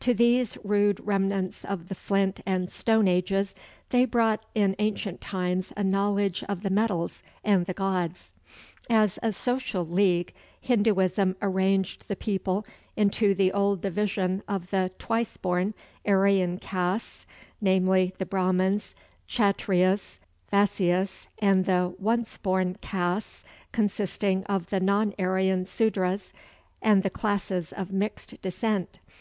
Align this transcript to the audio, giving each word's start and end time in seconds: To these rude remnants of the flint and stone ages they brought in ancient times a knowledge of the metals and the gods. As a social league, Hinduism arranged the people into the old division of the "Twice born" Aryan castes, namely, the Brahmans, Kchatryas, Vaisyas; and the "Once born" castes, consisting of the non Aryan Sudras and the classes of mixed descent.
To 0.00 0.12
these 0.12 0.58
rude 0.64 0.98
remnants 0.98 1.64
of 1.64 1.88
the 1.88 1.94
flint 1.94 2.40
and 2.44 2.68
stone 2.68 3.06
ages 3.06 3.54
they 3.90 4.06
brought 4.06 4.44
in 4.52 4.74
ancient 4.80 5.20
times 5.20 5.72
a 5.76 5.84
knowledge 5.84 6.42
of 6.48 6.62
the 6.62 6.68
metals 6.70 7.22
and 7.44 7.64
the 7.64 7.74
gods. 7.74 8.32
As 8.90 9.20
a 9.22 9.30
social 9.32 9.86
league, 9.86 10.32
Hinduism 10.60 11.36
arranged 11.40 12.08
the 12.08 12.16
people 12.16 12.66
into 12.96 13.34
the 13.36 13.52
old 13.52 13.80
division 13.80 14.42
of 14.48 14.70
the 14.70 14.90
"Twice 14.98 15.36
born" 15.36 15.70
Aryan 16.04 16.58
castes, 16.58 17.24
namely, 17.60 18.14
the 18.18 18.26
Brahmans, 18.26 18.96
Kchatryas, 19.28 20.18
Vaisyas; 20.50 21.28
and 21.38 21.66
the 21.66 21.94
"Once 22.00 22.36
born" 22.36 22.74
castes, 22.80 23.44
consisting 23.70 24.42
of 24.46 24.70
the 24.70 24.80
non 24.80 25.14
Aryan 25.20 25.66
Sudras 25.66 26.32
and 26.82 27.04
the 27.04 27.10
classes 27.10 27.72
of 27.72 27.92
mixed 27.92 28.42
descent. 28.42 28.98